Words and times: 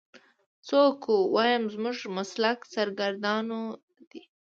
څه 0.67 0.75
وکو 0.85 1.15
ويم 1.35 1.63
زموږ 1.73 1.97
مسلک 2.17 2.59
سرګردانه 2.73 3.59
دی. 4.09 4.21